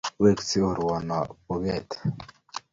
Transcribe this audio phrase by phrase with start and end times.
[0.21, 1.07] Wekse urwon
[1.45, 1.89] bo ket.